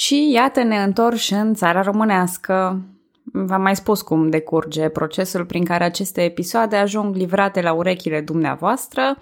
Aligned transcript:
Și 0.00 0.30
iată 0.32 0.62
ne 0.62 0.82
întorși 0.82 1.32
în 1.32 1.54
țara 1.54 1.82
românească. 1.82 2.82
V-am 3.22 3.62
mai 3.62 3.76
spus 3.76 4.02
cum 4.02 4.30
decurge 4.30 4.88
procesul 4.88 5.44
prin 5.44 5.64
care 5.64 5.84
aceste 5.84 6.22
episoade 6.22 6.76
ajung 6.76 7.14
livrate 7.14 7.60
la 7.60 7.72
urechile 7.72 8.20
dumneavoastră. 8.20 9.16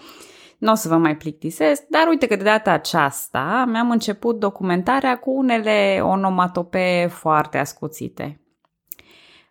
Nu 0.59 0.73
o 0.73 0.75
să 0.75 0.89
vă 0.89 0.97
mai 0.97 1.17
plictisesc, 1.17 1.83
dar 1.89 2.07
uite 2.09 2.27
că 2.27 2.37
de 2.37 2.43
data 2.43 2.71
aceasta 2.71 3.65
mi-am 3.69 3.91
început 3.91 4.39
documentarea 4.39 5.19
cu 5.19 5.31
unele 5.31 6.01
onomatope 6.03 7.09
foarte 7.11 7.59
ascuțite. 7.59 8.41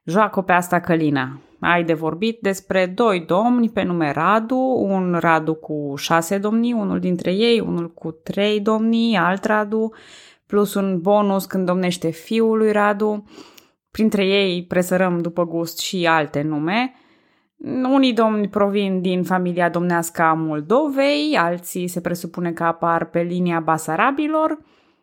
Joacă 0.04 0.42
pe 0.42 0.52
asta 0.52 0.80
Călina. 0.80 1.40
Ai 1.60 1.84
de 1.84 1.94
vorbit 1.94 2.40
despre 2.42 2.86
doi 2.86 3.20
domni 3.20 3.70
pe 3.70 3.84
nume 3.84 4.12
Radu, 4.12 4.86
un 4.88 5.18
Radu 5.20 5.54
cu 5.54 5.94
șase 5.98 6.38
domnii, 6.38 6.74
unul 6.74 7.00
dintre 7.00 7.34
ei, 7.34 7.60
unul 7.60 7.94
cu 7.94 8.12
trei 8.12 8.60
domnii, 8.60 9.16
alt 9.16 9.46
Radu, 9.46 9.92
plus 10.48 10.74
un 10.74 11.00
bonus 11.02 11.46
când 11.46 11.66
domnește 11.66 12.10
fiul 12.10 12.58
lui 12.58 12.72
Radu. 12.72 13.24
Printre 13.92 14.26
ei 14.26 14.66
presărăm 14.66 15.22
după 15.22 15.46
gust 15.46 15.80
și 15.80 16.08
alte 16.08 16.42
nume. 16.42 16.94
Unii 17.92 18.14
domni 18.14 18.50
provin 18.50 19.02
din 19.02 19.24
familia 19.24 19.70
domnească 19.70 20.22
a 20.22 20.34
Moldovei, 20.34 21.38
alții 21.40 21.88
se 21.88 22.02
presupune 22.02 22.52
că 22.52 22.64
apar 22.64 23.06
pe 23.06 23.22
linia 23.22 23.60
Basarabilor, 23.60 24.58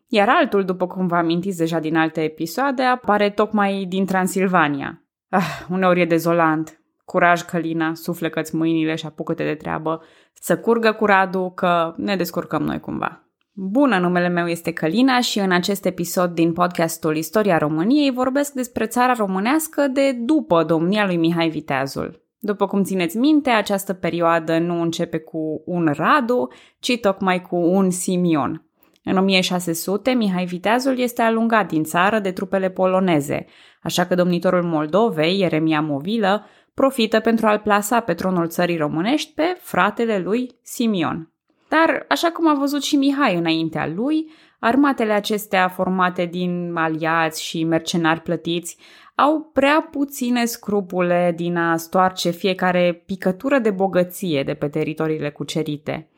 iar 0.09 0.29
altul, 0.29 0.65
după 0.65 0.87
cum 0.87 1.07
vă 1.07 1.17
amintiți 1.17 1.59
deja 1.59 1.79
din 1.79 1.97
alte 1.97 2.21
episoade, 2.21 2.83
apare 2.83 3.31
tocmai 3.31 3.85
din 3.89 4.07
Transilvania. 4.07 5.03
Ah, 5.29 5.67
uneori 5.71 6.01
e 6.01 6.05
dezolant. 6.05 6.79
Curaj, 7.05 7.43
Călina, 7.43 7.95
suflecă-ți 7.95 8.57
mâinile 8.57 8.95
și 8.95 9.07
apucă-te 9.07 9.45
de 9.45 9.55
treabă. 9.55 10.03
Să 10.33 10.59
curgă 10.59 10.93
cu 10.93 11.05
Radu, 11.07 11.53
că 11.55 11.95
ne 11.97 12.17
descurcăm 12.17 12.63
noi 12.63 12.81
cumva. 12.81 13.24
Bună, 13.57 13.99
numele 13.99 14.29
meu 14.29 14.47
este 14.47 14.73
Călina 14.73 15.21
și 15.21 15.39
în 15.39 15.53
acest 15.53 15.85
episod 15.85 16.31
din 16.31 16.53
podcastul 16.53 17.17
Istoria 17.17 17.59
României 17.59 18.11
vorbesc 18.11 18.53
despre 18.53 18.87
țara 18.87 19.13
românească 19.13 19.87
de 19.93 20.13
după 20.13 20.65
domnia 20.65 21.07
lui 21.07 21.17
Mihai 21.17 21.49
Viteazul. 21.49 22.23
După 22.39 22.67
cum 22.67 22.83
țineți 22.83 23.17
minte, 23.17 23.51
această 23.51 23.93
perioadă 23.93 24.59
nu 24.59 24.81
începe 24.81 25.19
cu 25.19 25.63
un 25.67 25.93
Radu, 25.93 26.49
ci 26.79 26.99
tocmai 27.01 27.43
cu 27.43 27.57
un 27.57 27.91
Simion. 27.91 28.67
În 29.05 29.17
1600, 29.17 30.11
Mihai 30.11 30.45
Viteazul 30.45 30.99
este 30.99 31.23
alungat 31.23 31.69
din 31.69 31.83
țară 31.83 32.19
de 32.19 32.31
trupele 32.31 32.71
poloneze, 32.71 33.47
așa 33.83 34.07
că 34.07 34.15
domnitorul 34.15 34.63
Moldovei, 34.63 35.39
Ieremia 35.39 35.81
Movilă, 35.81 36.47
profită 36.75 37.21
pentru 37.21 37.47
a-l 37.47 37.59
plasa 37.59 38.01
pe 38.01 38.15
tronul 38.15 38.49
țării 38.49 38.77
românești 38.77 39.33
pe 39.35 39.57
fratele 39.61 40.19
lui 40.19 40.51
Simion. 40.63 41.34
Dar, 41.75 42.05
așa 42.09 42.31
cum 42.31 42.49
a 42.49 42.55
văzut 42.55 42.83
și 42.83 42.97
Mihai 42.97 43.37
înaintea 43.37 43.87
lui, 43.87 44.31
armatele 44.59 45.13
acestea 45.13 45.69
formate 45.69 46.25
din 46.25 46.73
aliați 46.75 47.45
și 47.45 47.65
mercenari 47.65 48.21
plătiți 48.21 48.79
au 49.15 49.51
prea 49.53 49.89
puține 49.91 50.45
scrupule 50.45 51.33
din 51.37 51.57
a 51.57 51.77
stoarce 51.77 52.31
fiecare 52.31 53.03
picătură 53.07 53.59
de 53.59 53.71
bogăție 53.71 54.43
de 54.43 54.55
pe 54.55 54.69
teritoriile 54.69 55.31
cucerite. 55.31 56.09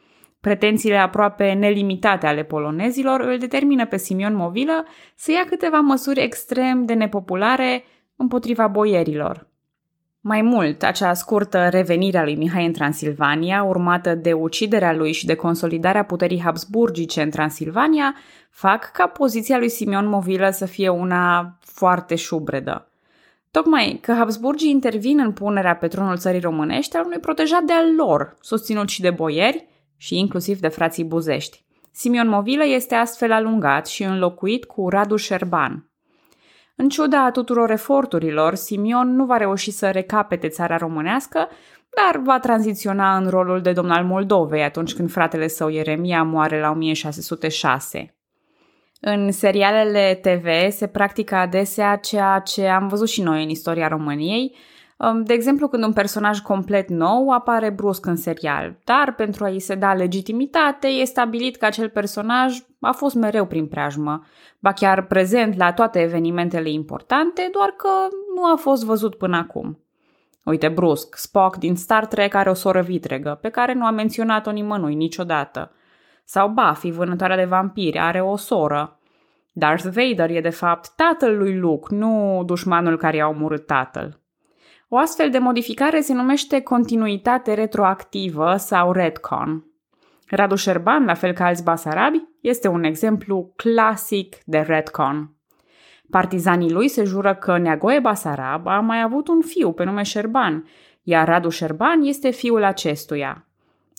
Pretențiile 0.40 0.96
aproape 0.96 1.52
nelimitate 1.52 2.26
ale 2.26 2.44
polonezilor 2.44 3.20
îl 3.20 3.38
determină 3.38 3.86
pe 3.86 3.96
Simion 3.96 4.34
Movilă 4.34 4.84
să 5.14 5.30
ia 5.32 5.44
câteva 5.48 5.78
măsuri 5.78 6.22
extrem 6.22 6.84
de 6.84 6.94
nepopulare 6.94 7.84
împotriva 8.16 8.66
boierilor. 8.66 9.48
Mai 10.28 10.42
mult, 10.42 10.82
acea 10.82 11.14
scurtă 11.14 11.68
revenire 11.68 12.18
a 12.18 12.22
lui 12.24 12.34
Mihai 12.34 12.66
în 12.66 12.72
Transilvania, 12.72 13.62
urmată 13.62 14.14
de 14.14 14.32
uciderea 14.32 14.92
lui 14.92 15.12
și 15.12 15.26
de 15.26 15.34
consolidarea 15.34 16.04
puterii 16.04 16.42
habsburgice 16.42 17.22
în 17.22 17.30
Transilvania, 17.30 18.14
fac 18.50 18.90
ca 18.92 19.06
poziția 19.06 19.58
lui 19.58 19.68
Simeon 19.68 20.08
Movilă 20.08 20.50
să 20.50 20.64
fie 20.66 20.88
una 20.88 21.56
foarte 21.60 22.14
șubredă. 22.14 22.88
Tocmai 23.50 23.98
că 24.02 24.12
Habsburgii 24.12 24.70
intervin 24.70 25.18
în 25.18 25.32
punerea 25.32 25.76
pe 25.76 25.88
tronul 25.88 26.16
țării 26.16 26.40
românești 26.40 26.96
al 26.96 27.04
unui 27.04 27.18
protejat 27.18 27.62
de 27.62 27.72
al 27.72 27.94
lor, 27.96 28.36
susținut 28.40 28.88
și 28.88 29.00
de 29.00 29.10
boieri 29.10 29.66
și 29.96 30.18
inclusiv 30.18 30.58
de 30.58 30.68
frații 30.68 31.04
buzești. 31.04 31.64
Simeon 31.90 32.28
Movilă 32.28 32.64
este 32.64 32.94
astfel 32.94 33.32
alungat 33.32 33.86
și 33.86 34.02
înlocuit 34.02 34.64
cu 34.64 34.88
Radu 34.88 35.16
Șerban, 35.16 35.90
în 36.76 36.88
ciuda 36.88 37.30
tuturor 37.30 37.70
eforturilor, 37.70 38.54
Simion 38.54 39.14
nu 39.14 39.24
va 39.24 39.36
reuși 39.36 39.70
să 39.70 39.90
recapete 39.90 40.48
țara 40.48 40.76
românească, 40.76 41.48
dar 41.88 42.22
va 42.22 42.38
tranziționa 42.38 43.16
în 43.16 43.28
rolul 43.28 43.60
de 43.60 43.72
domn 43.72 43.90
al 43.90 44.04
Moldovei 44.04 44.62
atunci 44.62 44.94
când 44.94 45.10
fratele 45.10 45.46
său 45.46 45.68
Ieremia 45.68 46.22
moare 46.22 46.60
la 46.60 46.70
1606. 46.70 48.14
În 49.00 49.32
serialele 49.32 50.20
TV 50.22 50.70
se 50.70 50.86
practică 50.86 51.34
adesea 51.34 51.96
ceea 51.96 52.38
ce 52.38 52.66
am 52.66 52.88
văzut 52.88 53.08
și 53.08 53.22
noi 53.22 53.42
în 53.42 53.48
istoria 53.48 53.88
României, 53.88 54.54
Um, 54.54 54.75
de 55.22 55.32
exemplu, 55.32 55.68
când 55.68 55.84
un 55.84 55.92
personaj 55.92 56.38
complet 56.38 56.88
nou 56.88 57.30
apare 57.30 57.70
brusc 57.70 58.06
în 58.06 58.16
serial, 58.16 58.76
dar 58.84 59.14
pentru 59.14 59.44
a-i 59.44 59.58
se 59.58 59.74
da 59.74 59.94
legitimitate, 59.94 60.86
e 60.86 61.04
stabilit 61.04 61.56
că 61.56 61.64
acel 61.64 61.88
personaj 61.88 62.58
a 62.80 62.92
fost 62.92 63.14
mereu 63.14 63.46
prin 63.46 63.66
preajmă, 63.66 64.24
ba 64.58 64.72
chiar 64.72 65.06
prezent 65.06 65.56
la 65.56 65.72
toate 65.72 66.00
evenimentele 66.00 66.70
importante, 66.70 67.48
doar 67.52 67.68
că 67.68 67.88
nu 68.34 68.44
a 68.52 68.56
fost 68.56 68.84
văzut 68.84 69.14
până 69.14 69.36
acum. 69.36 69.78
Uite, 70.44 70.68
brusc, 70.68 71.16
Spock 71.16 71.56
din 71.56 71.76
Star 71.76 72.06
Trek 72.06 72.34
are 72.34 72.50
o 72.50 72.54
soră 72.54 72.80
vitregă, 72.80 73.38
pe 73.40 73.48
care 73.48 73.72
nu 73.72 73.84
a 73.84 73.90
menționat-o 73.90 74.50
nimănui 74.50 74.94
niciodată. 74.94 75.72
Sau 76.24 76.48
Buffy, 76.48 76.90
vânătoarea 76.90 77.36
de 77.36 77.44
vampiri, 77.44 77.98
are 77.98 78.20
o 78.20 78.36
soră. 78.36 78.98
Darth 79.52 79.84
Vader 79.84 80.30
e 80.30 80.40
de 80.40 80.50
fapt 80.50 80.92
tatăl 80.96 81.36
lui 81.36 81.58
Luke, 81.58 81.94
nu 81.94 82.42
dușmanul 82.46 82.96
care 82.96 83.16
i-a 83.16 83.28
omorât 83.28 83.66
tatăl. 83.66 84.20
O 84.88 84.96
astfel 84.96 85.30
de 85.30 85.38
modificare 85.38 86.00
se 86.00 86.12
numește 86.12 86.60
continuitate 86.60 87.54
retroactivă 87.54 88.56
sau 88.56 88.92
retcon. 88.92 89.64
Radu 90.26 90.54
Șerban, 90.54 91.04
la 91.04 91.14
fel 91.14 91.32
ca 91.32 91.44
alți 91.44 91.64
basarabi, 91.64 92.22
este 92.40 92.68
un 92.68 92.84
exemplu 92.84 93.52
clasic 93.56 94.36
de 94.44 94.58
retcon. 94.58 95.30
Partizanii 96.10 96.72
lui 96.72 96.88
se 96.88 97.04
jură 97.04 97.34
că 97.34 97.58
Neagoe 97.58 97.98
Basarab 97.98 98.66
a 98.66 98.80
mai 98.80 99.02
avut 99.02 99.28
un 99.28 99.40
fiu 99.40 99.72
pe 99.72 99.84
nume 99.84 100.02
Șerban, 100.02 100.68
iar 101.02 101.28
Radu 101.28 101.48
Șerban 101.48 102.02
este 102.02 102.30
fiul 102.30 102.64
acestuia. 102.64 103.46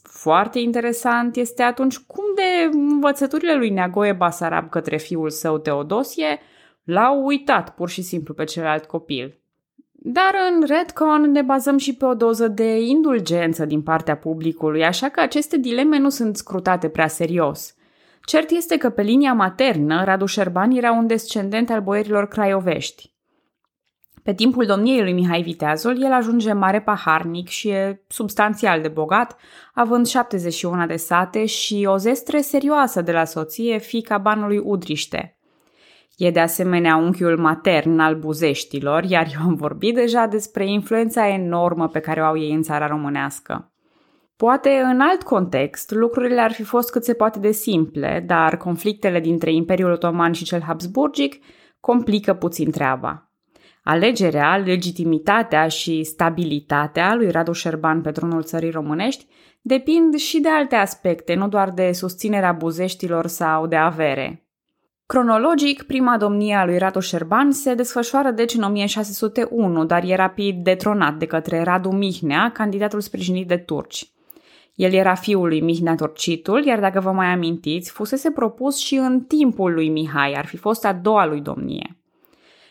Foarte 0.04 0.60
interesant 0.60 1.36
este 1.36 1.64
atunci 1.64 1.98
cum 1.98 2.24
de 2.36 2.78
învățăturile 2.78 3.56
lui 3.56 3.70
Neagoe 3.70 4.14
Basarab 4.14 4.70
către 4.70 4.98
fiul 4.98 5.30
său 5.30 5.58
Teodosie 5.58 6.40
l-au 6.84 7.26
uitat 7.26 7.76
pur 7.76 7.90
și 7.90 8.02
simplu 8.02 8.34
pe 8.34 8.44
celălalt 8.44 8.86
copil. 8.86 9.42
Dar 10.10 10.34
în 10.52 10.64
Redcon 10.68 11.32
ne 11.32 11.42
bazăm 11.42 11.78
și 11.78 11.96
pe 11.96 12.06
o 12.06 12.14
doză 12.14 12.48
de 12.48 12.80
indulgență 12.80 13.66
din 13.66 13.82
partea 13.82 14.18
publicului, 14.18 14.86
așa 14.86 15.10
că 15.10 15.20
aceste 15.20 15.58
dileme 15.58 15.98
nu 15.98 16.10
sunt 16.10 16.38
scrutate 16.38 16.90
prea 16.90 17.08
serios. 17.08 17.76
Cert 18.26 18.50
este 18.50 18.78
că 18.78 18.90
pe 18.90 19.02
linia 19.02 19.34
maternă, 19.34 20.04
Radu 20.04 20.26
Șerban 20.26 20.72
era 20.72 20.92
un 20.92 21.08
descendent 21.08 21.70
al 21.70 21.82
boierilor 21.82 22.28
craiovești. 22.28 23.14
Pe 24.24 24.34
timpul 24.34 24.66
domniei 24.66 25.02
lui 25.02 25.14
Mihai 25.14 25.42
Viteazul, 25.42 26.04
el 26.04 26.12
ajunge 26.12 26.54
mare 26.54 26.82
paharnic 26.82 27.48
și 27.48 27.70
e 27.70 28.02
substanțial 28.08 28.82
de 28.82 28.88
bogat, 28.88 29.38
având 29.74 30.06
71 30.06 30.86
de 30.86 30.96
sate 30.96 31.46
și 31.46 31.88
o 31.90 31.98
zestre 31.98 32.42
serioasă 32.42 33.02
de 33.02 33.12
la 33.12 33.26
soție, 33.26 33.78
fica 33.78 34.18
banului 34.18 34.58
Udriște– 34.58 35.32
E 36.18 36.32
de 36.32 36.40
asemenea 36.40 36.96
unchiul 36.96 37.38
matern 37.38 38.00
al 38.00 38.16
buzeștilor, 38.16 39.04
iar 39.04 39.28
eu 39.34 39.48
am 39.48 39.56
vorbit 39.56 39.96
deja 39.96 40.26
despre 40.26 40.72
influența 40.72 41.28
enormă 41.28 41.88
pe 41.88 42.00
care 42.00 42.22
o 42.22 42.24
au 42.24 42.38
ei 42.38 42.54
în 42.54 42.62
țara 42.62 42.88
românească. 42.88 43.72
Poate 44.36 44.70
în 44.70 45.00
alt 45.00 45.24
context, 45.24 45.92
lucrurile 45.92 46.42
ar 46.42 46.52
fi 46.52 46.64
fost 46.64 46.92
cât 46.92 47.04
se 47.04 47.14
poate 47.14 47.40
de 47.40 47.52
simple, 47.52 48.24
dar 48.28 48.58
conflictele 48.58 49.20
dintre 49.20 49.54
Imperiul 49.54 49.92
Otoman 49.92 50.32
și 50.32 50.44
cel 50.44 50.62
Habsburgic 50.62 51.36
complică 51.80 52.34
puțin 52.34 52.72
treaba. 52.72 53.32
Alegerea, 53.84 54.58
legitimitatea 54.58 55.68
și 55.68 56.04
stabilitatea 56.04 57.16
lui 57.16 57.32
Radu 57.32 57.52
Șerban 57.52 58.02
pe 58.02 58.12
tronul 58.12 58.44
țării 58.44 58.72
românești 58.72 59.26
depind 59.62 60.16
și 60.16 60.40
de 60.40 60.50
alte 60.50 60.76
aspecte, 60.76 61.34
nu 61.34 61.48
doar 61.48 61.72
de 61.72 61.92
susținerea 61.92 62.52
buzeștilor 62.52 63.28
sau 63.28 63.68
de 63.68 63.76
avere. 63.76 64.47
Cronologic, 65.08 65.84
prima 65.84 66.18
domnie 66.18 66.56
a 66.56 66.66
lui 66.66 66.78
Radu 66.78 67.00
Șerban 67.00 67.52
se 67.52 67.74
desfășoară 67.74 68.32
deci 68.32 68.54
în 68.54 68.64
1601, 68.64 69.86
dar 69.86 70.04
e 70.04 70.16
rapid 70.16 70.64
detronat 70.64 71.14
de 71.14 71.26
către 71.26 71.64
Radu 71.64 71.90
Mihnea, 71.90 72.52
candidatul 72.52 73.02
sprijinit 73.02 73.48
de 73.48 73.58
turci. 73.58 74.12
El 74.76 74.94
era 74.94 75.16
fiul 75.16 75.48
lui 75.48 75.62
Mihnea 75.62 75.96
Torcitul, 75.96 76.66
iar 76.66 76.80
dacă 76.80 77.00
vă 77.00 77.12
mai 77.12 77.28
amintiți, 77.28 77.92
fusese 77.92 78.32
propus 78.32 78.78
și 78.78 78.96
în 78.96 79.22
timpul 79.22 79.74
lui 79.74 79.90
Mihai, 79.90 80.34
ar 80.34 80.46
fi 80.46 80.58
fost 80.58 80.86
a 80.86 80.94
doua 80.94 81.26
lui 81.26 81.42
domnie. 81.42 81.98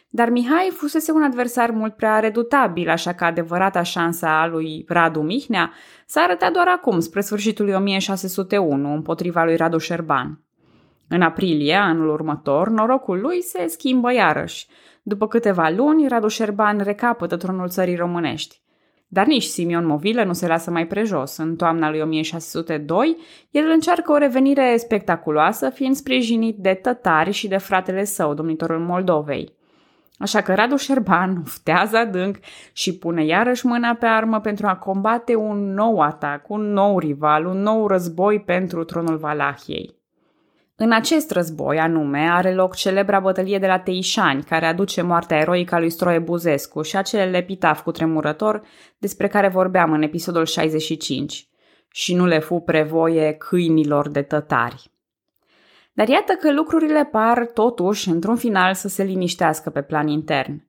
Dar 0.09 0.31
Mihai 0.31 0.71
fusese 0.73 1.13
un 1.13 1.23
adversar 1.23 1.71
mult 1.71 1.95
prea 1.95 2.19
redutabil, 2.19 2.89
așa 2.89 3.13
că 3.13 3.25
adevărata 3.25 3.83
șansa 3.83 4.41
a 4.41 4.47
lui 4.47 4.85
Radu 4.89 5.21
Mihnea 5.21 5.73
s-a 6.07 6.21
arătat 6.21 6.53
doar 6.53 6.69
acum, 6.69 7.01
spre 7.01 7.21
sfârșitul 7.21 7.65
lui 7.65 7.75
1601, 7.75 8.95
împotriva 8.95 9.45
lui 9.45 9.57
Radu 9.57 9.79
Șerban. 9.79 10.46
În 11.09 11.23
aprilie, 11.23 11.75
anul 11.75 12.09
următor, 12.09 12.69
norocul 12.69 13.21
lui 13.21 13.43
se 13.43 13.67
schimbă 13.67 14.13
iarăși. 14.13 14.67
După 15.03 15.29
câteva 15.29 15.69
luni, 15.69 16.09
Radu 16.09 16.29
Șerban 16.29 16.79
recapătă 16.79 17.37
tronul 17.37 17.69
țării 17.69 17.97
românești. 17.97 18.61
Dar 19.09 19.27
nici 19.27 19.43
Simion 19.43 19.87
Movilă 19.87 20.25
nu 20.25 20.33
se 20.33 20.47
lasă 20.47 20.71
mai 20.71 20.87
prejos. 20.87 21.37
În 21.37 21.57
toamna 21.57 21.91
lui 21.91 22.01
1602, 22.01 23.17
el 23.51 23.71
încearcă 23.71 24.13
o 24.13 24.17
revenire 24.17 24.77
spectaculoasă, 24.77 25.71
fiind 25.71 25.95
sprijinit 25.95 26.57
de 26.57 26.75
tătari 26.75 27.31
și 27.31 27.49
de 27.49 27.57
fratele 27.57 28.05
său, 28.05 28.35
domnitorul 28.35 28.79
Moldovei. 28.79 29.55
Așa 30.19 30.41
că 30.41 30.55
Radu 30.55 30.77
Șerban 30.77 31.37
uftează 31.45 31.97
adânc 31.97 32.37
și 32.73 32.99
pune 32.99 33.25
iarăși 33.25 33.67
mâna 33.67 33.95
pe 33.95 34.07
armă 34.07 34.41
pentru 34.41 34.67
a 34.67 34.77
combate 34.77 35.35
un 35.35 35.75
nou 35.75 36.01
atac, 36.01 36.49
un 36.49 36.73
nou 36.73 36.99
rival, 36.99 37.47
un 37.47 37.63
nou 37.63 37.87
război 37.87 38.41
pentru 38.41 38.85
tronul 38.85 39.17
Valahiei. 39.17 39.95
În 40.79 40.93
acest 40.93 41.31
război, 41.31 41.79
anume, 41.79 42.29
are 42.31 42.55
loc 42.55 42.75
celebra 42.75 43.21
bătălie 43.21 43.59
de 43.59 43.67
la 43.67 43.79
Teișani, 43.79 44.43
care 44.43 44.67
aduce 44.67 45.03
moartea 45.03 45.39
eroică 45.39 45.75
a 45.75 45.79
lui 45.79 45.91
Stroie 45.91 46.19
Buzescu 46.19 46.83
și 46.83 46.97
acel 46.97 47.35
epitaf 47.35 47.83
cu 47.83 47.91
tremurător 47.91 48.63
despre 48.99 49.29
care 49.29 49.49
vorbeam 49.49 49.93
în 49.93 50.03
episodul 50.03 50.45
65. 50.45 51.49
Și 51.91 52.15
nu 52.15 52.27
le 52.27 52.39
fu 52.39 52.55
prevoie 52.59 53.33
câinilor 53.33 54.09
de 54.09 54.23
tătari. 54.23 54.91
Dar 55.93 56.09
iată 56.09 56.33
că 56.33 56.53
lucrurile 56.53 57.05
par, 57.05 57.47
totuși, 57.47 58.09
într-un 58.09 58.37
final 58.37 58.75
să 58.75 58.89
se 58.89 59.03
liniștească 59.03 59.71
pe 59.71 59.83
plan 59.83 60.09
intern. 60.09 60.69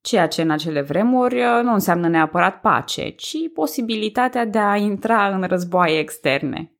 Ceea 0.00 0.28
ce 0.28 0.42
în 0.42 0.50
acele 0.50 0.80
vremuri 0.80 1.42
nu 1.62 1.72
înseamnă 1.72 2.08
neapărat 2.08 2.60
pace, 2.60 3.08
ci 3.08 3.36
posibilitatea 3.54 4.44
de 4.44 4.58
a 4.58 4.76
intra 4.76 5.28
în 5.28 5.42
războaie 5.42 5.98
externe. 5.98 6.72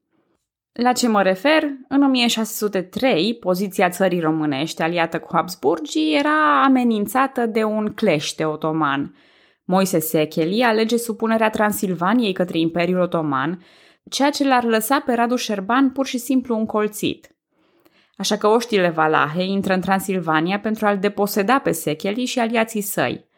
La 0.73 0.93
ce 0.93 1.09
mă 1.09 1.23
refer? 1.23 1.63
În 1.89 2.03
1603, 2.03 3.35
poziția 3.35 3.89
țării 3.89 4.21
românești 4.21 4.83
aliată 4.83 5.19
cu 5.19 5.29
Habsburgii 5.33 6.17
era 6.19 6.65
amenințată 6.65 7.47
de 7.47 7.65
un 7.65 7.93
clește 7.95 8.45
otoman. 8.45 9.15
Moise 9.65 9.99
Secheli 9.99 10.63
alege 10.63 10.97
supunerea 10.97 11.51
Transilvaniei 11.51 12.33
către 12.33 12.59
Imperiul 12.59 13.01
Otoman, 13.01 13.65
ceea 14.11 14.31
ce 14.31 14.45
l-ar 14.45 14.65
lăsa 14.65 15.01
pe 15.01 15.13
Radu 15.13 15.37
Șerban 15.37 15.91
pur 15.91 16.07
și 16.07 16.19
simplu 16.19 16.57
încolțit. 16.57 17.37
Așa 18.17 18.37
că 18.37 18.47
oștile 18.47 18.89
Valahe 18.89 19.43
intră 19.43 19.75
în 19.75 19.81
Transilvania 19.81 20.61
pentru 20.61 20.87
a-l 20.87 20.99
deposeda 20.99 21.59
pe 21.59 21.71
Secheli 21.71 22.25
și 22.25 22.39
aliații 22.39 22.81
săi. 22.81 23.29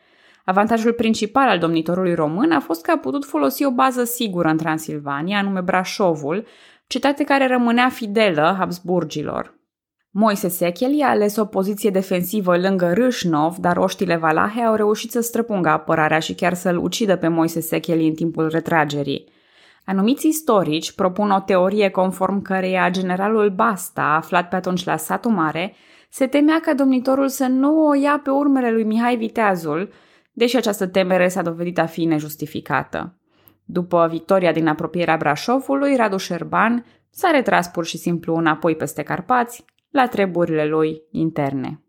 Avantajul 0.45 0.93
principal 0.93 1.49
al 1.49 1.59
domnitorului 1.59 2.15
român 2.15 2.53
a 2.53 2.61
fost 2.61 2.83
că 2.83 2.91
a 2.91 2.99
putut 2.99 3.25
folosi 3.25 3.65
o 3.65 3.71
bază 3.71 4.05
sigură 4.05 4.49
în 4.49 4.57
Transilvania, 4.57 5.39
anume 5.39 5.61
Brașovul, 5.61 6.47
cetate 6.93 7.25
care 7.25 7.47
rămânea 7.47 7.89
fidelă 7.89 8.55
Habsburgilor. 8.59 9.59
Moise 10.11 10.49
Secheli 10.49 11.03
a 11.03 11.09
ales 11.09 11.37
o 11.37 11.45
poziție 11.45 11.91
defensivă 11.91 12.59
lângă 12.59 12.93
Râșnov, 12.93 13.57
dar 13.57 13.77
oștile 13.77 14.17
Valahe 14.17 14.61
au 14.61 14.75
reușit 14.75 15.11
să 15.11 15.21
străpungă 15.21 15.69
apărarea 15.69 16.19
și 16.19 16.35
chiar 16.35 16.55
să-l 16.55 16.77
ucidă 16.77 17.17
pe 17.17 17.29
Moise 17.29 17.61
Secheli 17.61 18.07
în 18.07 18.15
timpul 18.15 18.49
retragerii. 18.49 19.29
Anumiți 19.85 20.27
istorici 20.27 20.93
propun 20.93 21.31
o 21.31 21.41
teorie 21.41 21.89
conform 21.89 22.43
căreia 22.43 22.91
generalul 22.91 23.51
Basta, 23.51 24.03
aflat 24.03 24.49
pe 24.49 24.57
atunci 24.57 24.85
la 24.85 24.97
satul 24.97 25.31
mare, 25.31 25.75
se 26.11 26.27
temea 26.27 26.61
ca 26.61 26.75
domnitorul 26.75 27.29
să 27.29 27.47
nu 27.47 27.87
o 27.87 27.95
ia 27.95 28.21
pe 28.25 28.31
urmele 28.31 28.71
lui 28.71 28.85
Mihai 28.85 29.17
Viteazul, 29.17 29.93
deși 30.33 30.57
această 30.57 30.87
temere 30.87 31.29
s-a 31.29 31.43
dovedit 31.43 31.79
a 31.79 31.87
fi 31.87 32.05
nejustificată. 32.05 33.17
După 33.65 34.09
victoria 34.11 34.53
din 34.53 34.67
apropierea 34.67 35.17
Brașovului, 35.17 35.97
Radu 35.97 36.17
Șerban 36.17 36.85
s-a 37.11 37.31
retras 37.31 37.69
pur 37.69 37.85
și 37.85 37.99
simplu 37.99 38.35
înapoi 38.35 38.77
peste 38.77 39.03
Carpați, 39.03 39.65
la 39.91 40.07
treburile 40.07 40.67
lui 40.67 41.03
interne. 41.11 41.83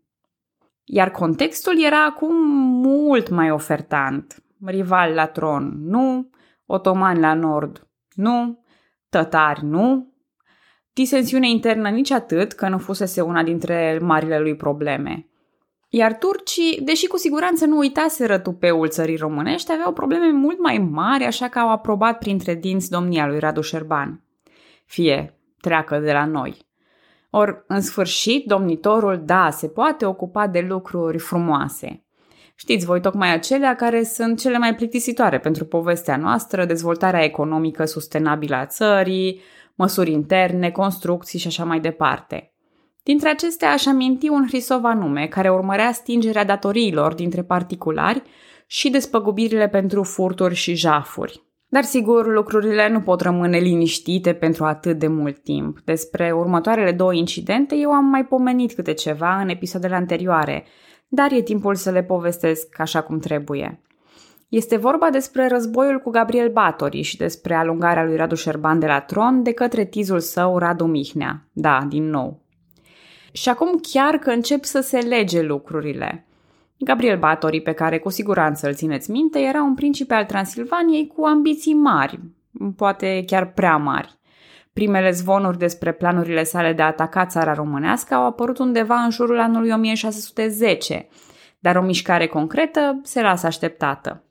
Iar 0.84 1.10
contextul 1.10 1.84
era 1.84 2.04
acum 2.04 2.36
mult 2.80 3.28
mai 3.28 3.50
ofertant. 3.50 4.42
Rival 4.64 5.12
la 5.12 5.26
tron, 5.26 5.72
nu. 5.84 6.30
Otomani 6.66 7.20
la 7.20 7.34
nord, 7.34 7.88
nu. 8.14 8.64
Tătari, 9.08 9.64
nu. 9.64 10.12
Disensiune 10.92 11.48
internă 11.50 11.88
nici 11.88 12.10
atât, 12.10 12.52
că 12.52 12.68
nu 12.68 12.78
fusese 12.78 13.20
una 13.20 13.42
dintre 13.42 13.98
marile 14.02 14.38
lui 14.38 14.56
probleme. 14.56 15.28
Iar 15.96 16.14
turcii, 16.14 16.80
deși 16.82 17.06
cu 17.06 17.16
siguranță 17.16 17.66
nu 17.66 17.76
uitaseră 17.76 18.38
tupeul 18.38 18.88
țării 18.88 19.16
românești, 19.16 19.72
aveau 19.72 19.92
probleme 19.92 20.30
mult 20.30 20.58
mai 20.58 20.78
mari, 20.78 21.24
așa 21.24 21.48
că 21.48 21.58
au 21.58 21.70
aprobat 21.70 22.18
printre 22.18 22.54
dinți 22.54 22.90
domnia 22.90 23.26
lui 23.26 23.38
Radu 23.38 23.60
Șerban. 23.60 24.22
Fie, 24.86 25.38
treacă 25.60 25.98
de 25.98 26.12
la 26.12 26.24
noi. 26.24 26.56
Or, 27.30 27.64
în 27.66 27.80
sfârșit, 27.80 28.46
domnitorul, 28.46 29.22
da, 29.24 29.50
se 29.50 29.68
poate 29.68 30.06
ocupa 30.06 30.46
de 30.46 30.60
lucruri 30.60 31.18
frumoase. 31.18 32.04
Știți 32.54 32.86
voi 32.86 33.00
tocmai 33.00 33.32
acelea 33.32 33.74
care 33.74 34.02
sunt 34.02 34.40
cele 34.40 34.58
mai 34.58 34.74
plictisitoare 34.74 35.38
pentru 35.38 35.64
povestea 35.64 36.16
noastră, 36.16 36.64
dezvoltarea 36.64 37.24
economică 37.24 37.84
sustenabilă 37.84 38.56
a 38.56 38.66
țării, 38.66 39.40
măsuri 39.74 40.10
interne, 40.10 40.70
construcții 40.70 41.38
și 41.38 41.46
așa 41.46 41.64
mai 41.64 41.80
departe– 41.80 42.48
Dintre 43.04 43.28
acestea 43.28 43.70
aș 43.70 43.86
aminti 43.86 44.28
un 44.28 44.46
Hrisov 44.46 44.84
anume, 44.84 45.26
care 45.26 45.50
urmărea 45.50 45.92
stingerea 45.92 46.44
datoriilor 46.44 47.14
dintre 47.14 47.42
particulari 47.42 48.22
și 48.66 48.90
despăgubirile 48.90 49.68
pentru 49.68 50.02
furturi 50.02 50.54
și 50.54 50.74
jafuri. 50.74 51.42
Dar 51.66 51.82
sigur, 51.82 52.26
lucrurile 52.26 52.88
nu 52.88 53.00
pot 53.00 53.20
rămâne 53.20 53.58
liniștite 53.58 54.32
pentru 54.32 54.64
atât 54.64 54.98
de 54.98 55.06
mult 55.06 55.38
timp. 55.38 55.80
Despre 55.84 56.32
următoarele 56.32 56.92
două 56.92 57.14
incidente 57.14 57.74
eu 57.74 57.90
am 57.90 58.04
mai 58.04 58.24
pomenit 58.24 58.72
câte 58.72 58.92
ceva 58.92 59.40
în 59.40 59.48
episoadele 59.48 59.94
anterioare, 59.94 60.64
dar 61.08 61.32
e 61.32 61.42
timpul 61.42 61.74
să 61.74 61.90
le 61.90 62.02
povestesc 62.02 62.80
așa 62.80 63.02
cum 63.02 63.18
trebuie. 63.18 63.80
Este 64.48 64.76
vorba 64.76 65.10
despre 65.10 65.48
războiul 65.48 65.98
cu 65.98 66.10
Gabriel 66.10 66.50
Batori 66.52 67.02
și 67.02 67.16
despre 67.16 67.54
alungarea 67.54 68.04
lui 68.04 68.16
Radu 68.16 68.34
Șerban 68.34 68.78
de 68.78 68.86
la 68.86 69.00
tron 69.00 69.42
de 69.42 69.52
către 69.52 69.84
tizul 69.84 70.20
său 70.20 70.58
Radu 70.58 70.84
Mihnea. 70.84 71.48
Da, 71.52 71.86
din 71.88 72.10
nou. 72.10 72.43
Și 73.36 73.48
acum 73.48 73.80
chiar 73.92 74.18
că 74.18 74.30
încep 74.30 74.64
să 74.64 74.80
se 74.80 74.98
lege 74.98 75.42
lucrurile. 75.42 76.26
Gabriel 76.78 77.18
Batori, 77.18 77.60
pe 77.60 77.72
care 77.72 77.98
cu 77.98 78.08
siguranță 78.08 78.66
îl 78.66 78.74
țineți 78.74 79.10
minte, 79.10 79.38
era 79.38 79.62
un 79.62 79.74
principe 79.74 80.14
al 80.14 80.24
Transilvaniei 80.24 81.06
cu 81.06 81.24
ambiții 81.24 81.74
mari, 81.74 82.20
poate 82.76 83.24
chiar 83.26 83.52
prea 83.52 83.76
mari. 83.76 84.18
Primele 84.72 85.10
zvonuri 85.10 85.58
despre 85.58 85.92
planurile 85.92 86.44
sale 86.44 86.72
de 86.72 86.82
a 86.82 86.86
ataca 86.86 87.26
țara 87.26 87.52
românească 87.52 88.14
au 88.14 88.26
apărut 88.26 88.58
undeva 88.58 88.94
în 88.94 89.10
jurul 89.10 89.40
anului 89.40 89.70
1610, 89.70 91.08
dar 91.58 91.76
o 91.76 91.82
mișcare 91.82 92.26
concretă 92.26 93.00
se 93.02 93.22
lasă 93.22 93.46
așteptată. 93.46 94.24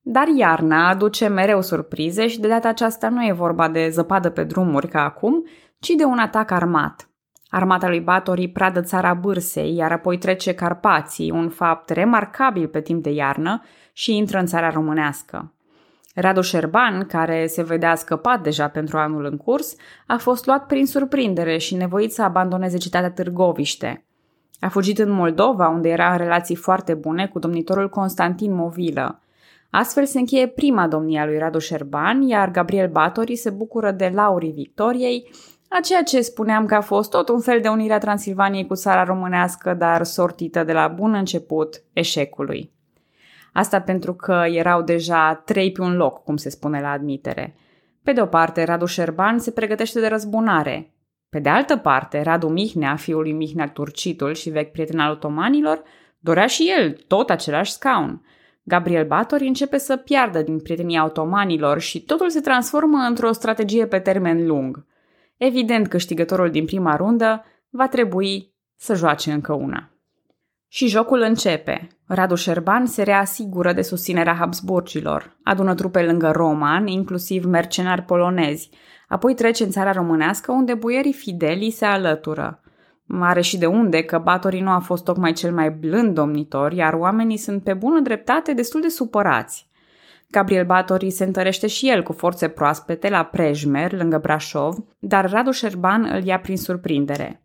Dar 0.00 0.26
iarna 0.26 0.88
aduce 0.88 1.28
mereu 1.28 1.62
surprize 1.62 2.26
și 2.28 2.40
de 2.40 2.48
data 2.48 2.68
aceasta 2.68 3.08
nu 3.08 3.26
e 3.26 3.32
vorba 3.32 3.68
de 3.68 3.88
zăpadă 3.88 4.30
pe 4.30 4.44
drumuri 4.44 4.88
ca 4.88 5.04
acum, 5.04 5.46
ci 5.78 5.90
de 5.90 6.04
un 6.04 6.18
atac 6.18 6.50
armat– 6.50 7.06
Armata 7.54 7.88
lui 7.88 8.00
Batori 8.00 8.48
pradă 8.48 8.80
țara 8.80 9.14
Bârsei, 9.14 9.74
iar 9.74 9.92
apoi 9.92 10.18
trece 10.18 10.54
Carpații, 10.54 11.30
un 11.30 11.48
fapt 11.48 11.90
remarcabil 11.90 12.68
pe 12.68 12.80
timp 12.80 13.02
de 13.02 13.10
iarnă, 13.10 13.62
și 13.92 14.16
intră 14.16 14.38
în 14.38 14.46
țara 14.46 14.70
românească. 14.70 15.52
Radu 16.14 16.40
Șerban, 16.40 17.06
care 17.06 17.46
se 17.46 17.62
vedea 17.62 17.94
scăpat 17.94 18.42
deja 18.42 18.68
pentru 18.68 18.98
anul 18.98 19.24
în 19.24 19.36
curs, 19.36 19.74
a 20.06 20.16
fost 20.16 20.46
luat 20.46 20.66
prin 20.66 20.86
surprindere 20.86 21.58
și 21.58 21.74
nevoit 21.74 22.12
să 22.12 22.22
abandoneze 22.22 22.78
cetatea 22.78 23.10
Târgoviște. 23.10 24.04
A 24.60 24.68
fugit 24.68 24.98
în 24.98 25.10
Moldova, 25.10 25.68
unde 25.68 25.88
era 25.88 26.12
în 26.12 26.18
relații 26.18 26.56
foarte 26.56 26.94
bune 26.94 27.26
cu 27.26 27.38
domnitorul 27.38 27.88
Constantin 27.88 28.54
Movilă. 28.54 29.20
Astfel 29.70 30.04
se 30.04 30.18
încheie 30.18 30.46
prima 30.46 30.88
domnia 30.88 31.24
lui 31.24 31.38
Radu 31.38 31.58
Șerban, 31.58 32.22
iar 32.22 32.50
Gabriel 32.50 32.88
Batori 32.88 33.36
se 33.36 33.50
bucură 33.50 33.90
de 33.90 34.10
laurii 34.14 34.52
victoriei, 34.52 35.30
a 35.74 35.80
ceea 35.80 36.02
ce 36.02 36.20
spuneam 36.20 36.66
că 36.66 36.74
a 36.74 36.80
fost 36.80 37.10
tot 37.10 37.28
un 37.28 37.40
fel 37.40 37.60
de 37.60 37.68
unire 37.68 37.92
a 37.92 37.98
Transilvaniei 37.98 38.66
cu 38.66 38.74
țara 38.74 39.04
românească, 39.04 39.74
dar 39.74 40.04
sortită 40.04 40.64
de 40.64 40.72
la 40.72 40.88
bun 40.88 41.14
început 41.14 41.82
eșecului. 41.92 42.72
Asta 43.52 43.80
pentru 43.80 44.14
că 44.14 44.44
erau 44.46 44.82
deja 44.82 45.42
trei 45.44 45.72
pe 45.72 45.80
un 45.82 45.96
loc, 45.96 46.22
cum 46.24 46.36
se 46.36 46.50
spune 46.50 46.80
la 46.80 46.90
admitere. 46.90 47.56
Pe 48.02 48.12
de 48.12 48.20
o 48.20 48.26
parte, 48.26 48.64
Radu 48.64 48.84
Șerban 48.86 49.38
se 49.38 49.50
pregătește 49.50 50.00
de 50.00 50.06
răzbunare. 50.06 50.94
Pe 51.30 51.38
de 51.38 51.48
altă 51.48 51.76
parte, 51.76 52.22
Radu 52.22 52.48
Mihnea, 52.48 52.96
fiul 52.96 53.22
lui 53.22 53.32
Mihnea 53.32 53.68
Turcitul 53.68 54.34
și 54.34 54.50
vechi 54.50 54.72
prieten 54.72 54.98
al 54.98 55.10
otomanilor, 55.10 55.82
dorea 56.18 56.46
și 56.46 56.72
el 56.78 56.92
tot 57.06 57.30
același 57.30 57.72
scaun. 57.72 58.22
Gabriel 58.62 59.06
Batori 59.06 59.46
începe 59.46 59.78
să 59.78 59.96
piardă 59.96 60.42
din 60.42 60.60
prietenia 60.60 61.04
otomanilor 61.04 61.80
și 61.80 62.04
totul 62.04 62.30
se 62.30 62.40
transformă 62.40 62.98
într-o 63.08 63.32
strategie 63.32 63.86
pe 63.86 63.98
termen 63.98 64.46
lung– 64.46 64.84
Evident, 65.44 65.88
câștigătorul 65.88 66.50
din 66.50 66.64
prima 66.64 66.96
rundă 66.96 67.44
va 67.70 67.88
trebui 67.88 68.54
să 68.76 68.94
joace 68.94 69.32
încă 69.32 69.52
una. 69.52 69.90
Și 70.68 70.86
jocul 70.86 71.20
începe. 71.20 71.88
Radu 72.06 72.34
Șerban 72.34 72.86
se 72.86 73.02
reasigură 73.02 73.72
de 73.72 73.82
susținerea 73.82 74.34
Habsburgilor, 74.34 75.36
adună 75.42 75.74
trupe 75.74 76.02
lângă 76.02 76.30
Roman, 76.30 76.86
inclusiv 76.86 77.44
mercenari 77.44 78.02
polonezi, 78.02 78.70
apoi 79.08 79.34
trece 79.34 79.64
în 79.64 79.70
țara 79.70 79.92
românească 79.92 80.52
unde 80.52 80.74
buierii 80.74 81.12
fideli 81.12 81.70
se 81.70 81.84
alătură. 81.84 82.60
Are 83.20 83.40
și 83.40 83.58
de 83.58 83.66
unde 83.66 84.02
că 84.02 84.18
Batorii 84.18 84.60
nu 84.60 84.70
a 84.70 84.78
fost 84.78 85.04
tocmai 85.04 85.32
cel 85.32 85.52
mai 85.52 85.70
blând 85.70 86.14
domnitor, 86.14 86.72
iar 86.72 86.92
oamenii 86.92 87.36
sunt 87.36 87.62
pe 87.62 87.74
bună 87.74 88.00
dreptate 88.00 88.54
destul 88.54 88.80
de 88.80 88.88
supărați. 88.88 89.70
Gabriel 90.32 90.64
Batorii 90.64 91.10
se 91.10 91.24
întărește 91.24 91.66
și 91.66 91.88
el 91.88 92.02
cu 92.02 92.12
forțe 92.12 92.48
proaspete 92.48 93.08
la 93.08 93.22
Prejmer, 93.22 93.92
lângă 93.92 94.18
Brașov, 94.18 94.76
dar 94.98 95.30
Radu 95.30 95.50
Șerban 95.50 96.10
îl 96.12 96.24
ia 96.24 96.38
prin 96.38 96.56
surprindere. 96.56 97.42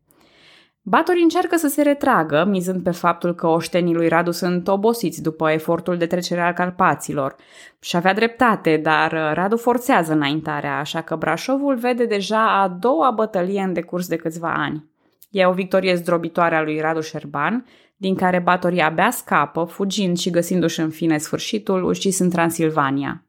Batori 0.81 1.21
încearcă 1.21 1.57
să 1.57 1.67
se 1.67 1.81
retragă, 1.81 2.45
mizând 2.49 2.83
pe 2.83 2.91
faptul 2.91 3.35
că 3.35 3.47
oștenii 3.47 3.93
lui 3.93 4.07
Radu 4.07 4.31
sunt 4.31 4.67
obosiți 4.67 5.21
după 5.21 5.51
efortul 5.51 5.97
de 5.97 6.05
trecere 6.05 6.41
al 6.41 6.53
Carpaților. 6.53 7.35
Și 7.79 7.95
avea 7.95 8.13
dreptate, 8.13 8.77
dar 8.77 9.33
Radu 9.33 9.57
forțează 9.57 10.13
înaintarea, 10.13 10.79
așa 10.79 11.01
că 11.01 11.15
Brașovul 11.15 11.75
vede 11.75 12.05
deja 12.05 12.61
a 12.61 12.67
doua 12.67 13.11
bătălie 13.11 13.61
în 13.61 13.73
decurs 13.73 14.07
de 14.07 14.15
câțiva 14.15 14.53
ani. 14.53 14.85
E 15.29 15.45
o 15.45 15.51
victorie 15.51 15.95
zdrobitoare 15.95 16.55
a 16.55 16.61
lui 16.61 16.79
Radu 16.79 17.01
Șerban, 17.01 17.65
din 17.97 18.15
care 18.15 18.39
Batorii 18.39 18.81
abia 18.81 19.09
scapă, 19.09 19.63
fugind 19.63 20.17
și 20.17 20.29
găsindu-și 20.29 20.79
în 20.79 20.89
fine 20.89 21.17
sfârșitul 21.17 21.83
ucis 21.83 22.19
în 22.19 22.29
Transilvania. 22.29 23.25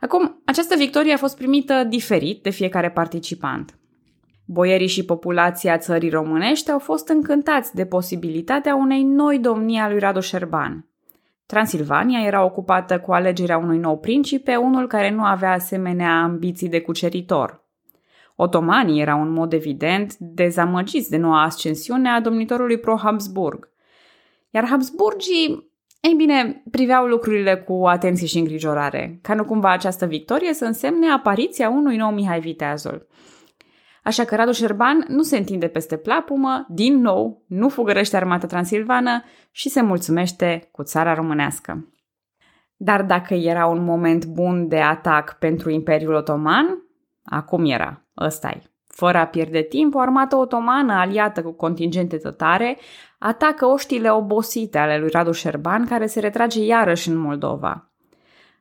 Acum, 0.00 0.42
această 0.44 0.74
victorie 0.78 1.12
a 1.12 1.16
fost 1.16 1.36
primită 1.36 1.84
diferit 1.88 2.42
de 2.42 2.50
fiecare 2.50 2.90
participant. 2.90 3.78
Boierii 4.44 4.86
și 4.86 5.04
populația 5.04 5.78
țării 5.78 6.10
românești 6.10 6.70
au 6.70 6.78
fost 6.78 7.08
încântați 7.08 7.74
de 7.74 7.86
posibilitatea 7.86 8.74
unei 8.74 9.02
noi 9.02 9.38
domnii 9.38 9.78
a 9.78 9.88
lui 9.88 9.98
Radu 9.98 10.20
Șerban. 10.20 10.86
Transilvania 11.46 12.26
era 12.26 12.44
ocupată 12.44 13.00
cu 13.00 13.12
alegerea 13.12 13.58
unui 13.58 13.78
nou 13.78 13.98
principe, 13.98 14.56
unul 14.56 14.86
care 14.86 15.10
nu 15.10 15.22
avea 15.22 15.52
asemenea 15.52 16.22
ambiții 16.22 16.68
de 16.68 16.80
cuceritor. 16.80 17.65
Otomanii 18.36 19.00
erau 19.00 19.22
în 19.22 19.30
mod 19.32 19.52
evident 19.52 20.16
dezamăgiți 20.18 21.10
de 21.10 21.16
noua 21.16 21.42
ascensiune 21.42 22.08
a 22.08 22.20
domnitorului 22.20 22.78
pro-Habsburg. 22.78 23.68
Iar 24.50 24.66
Habsburgii, 24.66 25.72
ei 26.00 26.14
bine, 26.16 26.62
priveau 26.70 27.06
lucrurile 27.06 27.56
cu 27.56 27.86
atenție 27.86 28.26
și 28.26 28.38
îngrijorare, 28.38 29.18
ca 29.22 29.34
nu 29.34 29.44
cumva 29.44 29.70
această 29.70 30.06
victorie 30.06 30.52
să 30.52 30.64
însemne 30.64 31.10
apariția 31.10 31.68
unui 31.68 31.96
nou 31.96 32.10
Mihai 32.10 32.40
Viteazul– 32.40 33.06
Așa 34.06 34.24
că 34.24 34.36
Radu 34.36 34.52
Șerban 34.52 35.04
nu 35.08 35.22
se 35.22 35.36
întinde 35.36 35.68
peste 35.68 35.96
plapumă, 35.96 36.66
din 36.68 37.00
nou, 37.00 37.42
nu 37.46 37.68
fugărește 37.68 38.16
armata 38.16 38.46
transilvană 38.46 39.22
și 39.50 39.68
se 39.68 39.82
mulțumește 39.82 40.68
cu 40.72 40.82
țara 40.82 41.14
românească. 41.14 41.92
Dar 42.76 43.02
dacă 43.02 43.34
era 43.34 43.66
un 43.66 43.84
moment 43.84 44.26
bun 44.26 44.68
de 44.68 44.80
atac 44.80 45.38
pentru 45.38 45.70
Imperiul 45.70 46.14
Otoman, 46.14 46.66
acum 47.24 47.64
era, 47.64 48.05
ăsta 48.20 48.48
-i. 48.48 48.74
Fără 48.86 49.18
a 49.18 49.24
pierde 49.24 49.62
timp, 49.62 49.94
o 49.94 49.98
armată 49.98 50.36
otomană 50.36 50.92
aliată 50.92 51.42
cu 51.42 51.52
contingente 51.52 52.16
tătare 52.16 52.78
atacă 53.18 53.66
oștile 53.66 54.10
obosite 54.10 54.78
ale 54.78 54.98
lui 54.98 55.08
Radu 55.12 55.32
Șerban, 55.32 55.86
care 55.86 56.06
se 56.06 56.20
retrage 56.20 56.64
iarăși 56.64 57.08
în 57.08 57.16
Moldova. 57.16 57.90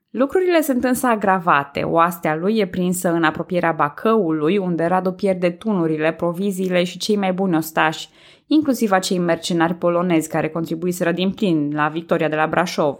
Lucrurile 0.10 0.62
sunt 0.62 0.84
însă 0.84 1.08
agravate. 1.08 1.82
Oastea 1.82 2.36
lui 2.36 2.58
e 2.58 2.68
prinsă 2.68 3.12
în 3.12 3.24
apropierea 3.24 3.72
Bacăului, 3.72 4.58
unde 4.58 4.86
Radu 4.86 5.12
pierde 5.12 5.50
tunurile, 5.50 6.14
proviziile 6.14 6.84
și 6.84 6.98
cei 6.98 7.16
mai 7.16 7.34
buni 7.34 7.56
ostași, 7.56 8.10
inclusiv 8.48 8.92
acei 8.92 9.20
mercenari 9.20 9.74
polonezi 9.74 10.30
care 10.30 10.50
contribuiseră 10.50 11.12
din 11.12 11.32
plin 11.32 11.72
la 11.74 11.88
victoria 11.88 12.30
de 12.30 12.36
la 12.36 12.48
Brașov. 12.48 12.98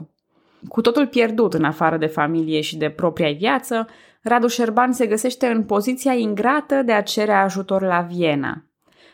Cu 0.68 0.82
totul 0.82 1.08
pierdut 1.08 1.54
în 1.54 1.64
afară 1.64 1.98
de 1.98 2.06
familie 2.06 2.62
și 2.62 2.78
de 2.78 2.90
propria 2.90 3.32
viață, 3.32 3.88
Radu 4.28 4.48
Șerban 4.48 4.92
se 4.92 5.08
găsește 5.08 5.48
în 5.48 5.64
poziția 5.64 6.14
ingrată 6.14 6.82
de 6.82 6.92
a 6.92 7.02
cere 7.02 7.32
ajutor 7.32 7.82
la 7.82 8.02
Viena. 8.02 8.64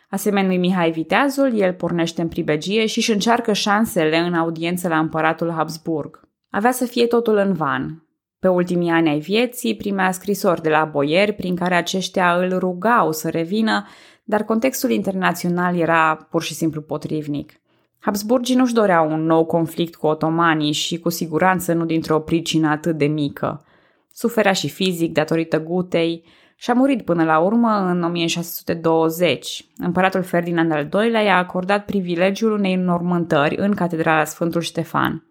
Asemenea 0.09 0.47
lui 0.47 0.57
Mihai 0.57 0.91
Viteazul, 0.91 1.59
el 1.59 1.73
pornește 1.73 2.21
în 2.21 2.27
pribegie 2.27 2.85
și 2.85 2.97
își 2.97 3.11
încearcă 3.11 3.53
șansele 3.53 4.17
în 4.17 4.33
audiență 4.33 4.87
la 4.87 4.99
împăratul 4.99 5.51
Habsburg. 5.51 6.19
Avea 6.49 6.71
să 6.71 6.85
fie 6.85 7.05
totul 7.05 7.37
în 7.37 7.53
van. 7.53 8.05
Pe 8.39 8.47
ultimii 8.47 8.89
ani 8.89 9.09
ai 9.09 9.19
vieții 9.19 9.75
primea 9.75 10.11
scrisori 10.11 10.61
de 10.61 10.69
la 10.69 10.85
boieri 10.85 11.33
prin 11.33 11.55
care 11.55 11.75
aceștia 11.75 12.35
îl 12.35 12.57
rugau 12.59 13.11
să 13.11 13.29
revină, 13.29 13.87
dar 14.23 14.43
contextul 14.43 14.91
internațional 14.91 15.77
era 15.77 16.27
pur 16.29 16.41
și 16.41 16.53
simplu 16.53 16.81
potrivnic. 16.81 17.51
Habsburgii 17.99 18.55
nu-și 18.55 18.73
doreau 18.73 19.11
un 19.11 19.25
nou 19.25 19.45
conflict 19.45 19.95
cu 19.95 20.07
otomanii 20.07 20.71
și 20.71 20.99
cu 20.99 21.09
siguranță 21.09 21.73
nu 21.73 21.85
dintr-o 21.85 22.19
pricină 22.19 22.69
atât 22.69 22.97
de 22.97 23.05
mică. 23.05 23.65
Suferea 24.13 24.51
și 24.51 24.69
fizic 24.69 25.13
datorită 25.13 25.59
gutei 25.59 26.25
și 26.55 26.69
a 26.69 26.73
murit 26.73 27.01
până 27.01 27.23
la 27.23 27.39
urmă 27.39 27.69
în 27.69 28.03
1620. 28.03 29.65
Împăratul 29.77 30.23
Ferdinand 30.23 30.71
al 30.71 30.89
II-lea 30.93 31.21
i-a 31.21 31.37
acordat 31.37 31.85
privilegiul 31.85 32.51
unei 32.51 32.73
înmormântări 32.73 33.55
în 33.57 33.73
catedrala 33.73 34.23
Sfântul 34.23 34.61
Ștefan. 34.61 35.25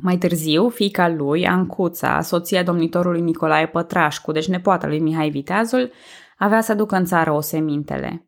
Mai 0.00 0.16
târziu, 0.16 0.68
fiica 0.68 1.08
lui, 1.08 1.46
Ancuța, 1.46 2.20
soția 2.20 2.62
domnitorului 2.62 3.20
Nicolae 3.20 3.66
Pătrașcu, 3.66 4.32
deci 4.32 4.48
nepoata 4.48 4.86
lui 4.86 5.00
Mihai 5.00 5.30
Viteazul, 5.30 5.90
avea 6.38 6.60
să 6.60 6.74
ducă 6.74 6.96
în 6.96 7.04
țară 7.04 7.32
osemintele. 7.32 8.26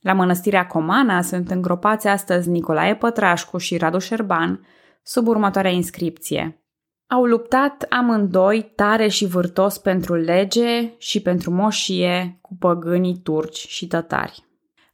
La 0.00 0.12
mănăstirea 0.12 0.66
Comana 0.66 1.22
sunt 1.22 1.50
îngropați 1.50 2.08
astăzi 2.08 2.48
Nicolae 2.48 2.94
Pătrașcu 2.94 3.58
și 3.58 3.76
Radu 3.76 3.98
Șerban 3.98 4.66
sub 5.02 5.26
următoarea 5.26 5.70
inscripție. 5.70 6.61
Au 7.12 7.24
luptat 7.24 7.86
amândoi 7.88 8.72
tare 8.74 9.08
și 9.08 9.26
vârtos 9.26 9.78
pentru 9.78 10.14
lege 10.14 10.92
și 10.98 11.22
pentru 11.22 11.50
moșie 11.50 12.38
cu 12.40 12.56
păgânii 12.58 13.20
turci 13.22 13.66
și 13.68 13.86
tătari. 13.86 14.44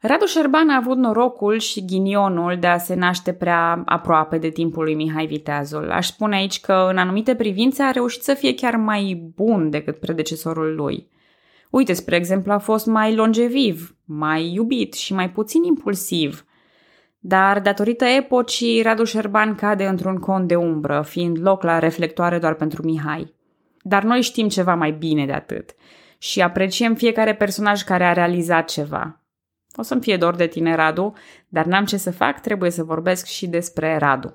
Radu 0.01 0.27
Șerban 0.27 0.69
a 0.69 0.77
avut 0.77 0.97
norocul 0.97 1.59
și 1.59 1.85
ghinionul 1.85 2.57
de 2.61 2.67
a 2.67 2.79
se 2.79 2.95
naște 2.95 3.33
prea 3.33 3.83
aproape 3.87 4.39
de 4.39 4.49
timpul 4.49 4.85
lui 4.85 4.95
Mihai 4.95 5.27
Viteazul. 5.27 5.91
Aș 5.91 6.07
spune 6.07 6.37
aici 6.37 6.61
că 6.61 6.87
în 6.91 6.99
anumite 6.99 7.35
privințe 7.35 7.83
a 7.83 7.91
reușit 7.91 8.23
să 8.23 8.35
fie 8.35 8.55
chiar 8.55 8.77
mai 8.77 9.31
bun 9.35 9.71
decât 9.71 10.01
predecesorul 10.01 10.75
lui. 10.75 11.09
Uite, 11.71 11.93
spre 11.93 12.17
exemplu, 12.17 12.53
a 12.53 12.59
fost 12.59 12.87
mai 12.87 13.15
longeviv, 13.15 13.97
mai 14.05 14.53
iubit 14.53 14.93
și 14.95 15.15
mai 15.15 15.31
puțin 15.31 15.63
impulsiv. 15.63 16.45
Dar, 17.29 17.61
datorită 17.61 18.05
epocii, 18.05 18.83
Radu 18.83 19.05
Șerban 19.05 19.55
cade 19.55 19.87
într-un 19.87 20.17
cont 20.19 20.49
de 20.49 20.57
umbră, 20.57 21.03
fiind 21.07 21.39
loc 21.41 21.63
la 21.63 21.79
reflectoare 21.79 22.39
doar 22.39 22.55
pentru 22.55 22.83
Mihai. 22.85 23.35
Dar 23.83 24.03
noi 24.03 24.23
știm 24.23 24.49
ceva 24.49 24.75
mai 24.75 24.93
bine 24.93 25.27
de 25.27 25.33
atât 25.33 25.75
și 26.19 26.43
apreciem 26.43 26.95
fiecare 26.95 27.35
personaj 27.35 27.83
care 27.83 28.05
a 28.05 28.13
realizat 28.13 28.69
ceva. 28.69 29.21
O 29.77 29.83
să-mi 29.83 30.01
fie 30.01 30.17
dor 30.17 30.35
de 30.35 30.47
tine, 30.47 30.75
Radu, 30.75 31.13
dar 31.49 31.65
n-am 31.65 31.85
ce 31.85 31.97
să 31.97 32.11
fac, 32.11 32.41
trebuie 32.41 32.71
să 32.71 32.85
vorbesc 32.85 33.27
și 33.27 33.47
despre 33.47 33.97
Radu. 33.97 34.35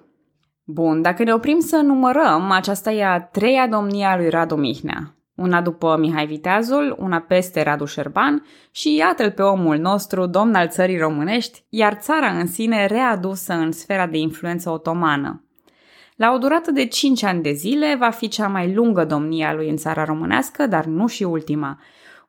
Bun, 0.64 1.02
dacă 1.02 1.24
ne 1.24 1.34
oprim 1.34 1.60
să 1.60 1.76
numărăm, 1.76 2.52
aceasta 2.52 2.92
e 2.92 3.06
a 3.06 3.22
treia 3.22 3.68
domnie 3.68 4.06
a 4.06 4.18
lui 4.18 4.30
Radu 4.30 4.56
Mihnea. 4.56 5.16
Una 5.36 5.62
după 5.62 5.98
Mihai 6.00 6.26
Viteazul, 6.26 6.96
una 7.00 7.20
peste 7.20 7.64
Radu 7.64 7.86
Șerban 7.86 8.46
și 8.72 8.96
iată-l 8.96 9.32
pe 9.32 9.42
omul 9.42 9.78
nostru, 9.78 10.26
domn 10.26 10.54
al 10.54 10.68
țării 10.68 10.98
românești, 10.98 11.66
iar 11.70 11.94
țara 11.94 12.28
în 12.28 12.48
sine 12.48 12.86
readusă 12.86 13.54
în 13.54 13.72
sfera 13.72 14.08
de 14.08 14.18
influență 14.18 14.70
otomană. 14.70 15.44
La 16.16 16.32
o 16.34 16.38
durată 16.38 16.72
de 16.72 16.86
5 16.86 17.24
ani 17.24 17.42
de 17.42 17.52
zile 17.52 17.96
va 18.00 18.10
fi 18.10 18.28
cea 18.28 18.48
mai 18.48 18.74
lungă 18.74 19.06
domnie 19.06 19.46
a 19.46 19.54
lui 19.54 19.70
în 19.70 19.78
țara 19.78 20.04
românească, 20.04 20.68
dar 20.68 20.86
nu 20.86 21.08
și 21.08 21.24
ultima– 21.24 21.80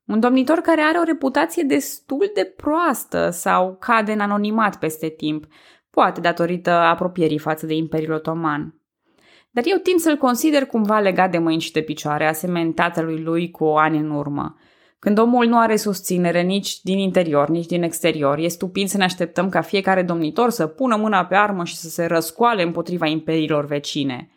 un 0.05 0.21
domnitor 0.21 0.59
care 0.59 0.81
are 0.81 0.99
o 0.99 1.03
reputație 1.03 1.63
destul 1.63 2.31
de 2.35 2.53
proastă 2.57 3.31
sau 3.31 3.77
cade 3.81 4.13
în 4.13 4.21
anonimat 4.21 4.79
peste 4.79 5.09
timp, 5.09 5.45
poate 5.91 6.21
datorită 6.21 6.71
apropierii 6.71 7.39
față 7.39 7.67
de 7.67 7.75
Imperiul 7.75 8.15
Otoman. 8.15 8.75
Dar 9.55 9.65
eu 9.67 9.77
tind 9.77 10.01
să-l 10.01 10.17
consider 10.17 10.67
cumva 10.67 10.99
legat 10.99 11.31
de 11.31 11.39
mâini 11.39 11.61
și 11.61 11.73
de 11.73 11.81
picioare, 11.81 12.27
asemenea 12.27 12.73
tatălui 12.75 13.21
lui 13.21 13.51
cu 13.51 13.65
o 13.65 13.77
ani 13.77 13.99
în 13.99 14.11
urmă. 14.11 14.57
Când 14.99 15.19
omul 15.19 15.47
nu 15.47 15.59
are 15.59 15.77
susținere 15.77 16.43
nici 16.43 16.81
din 16.83 16.99
interior, 16.99 17.49
nici 17.49 17.67
din 17.67 17.83
exterior, 17.83 18.39
e 18.39 18.49
stupid 18.49 18.89
să 18.89 18.97
ne 18.97 19.05
așteptăm 19.05 19.49
ca 19.49 19.61
fiecare 19.61 20.03
domnitor 20.03 20.51
să 20.51 20.67
pună 20.67 20.97
mâna 20.97 21.25
pe 21.25 21.35
armă 21.35 21.65
și 21.65 21.77
să 21.77 21.89
se 21.89 22.07
răscoale 22.07 22.63
împotriva 22.63 23.07
imperiilor 23.07 23.65
vecine. 23.65 24.31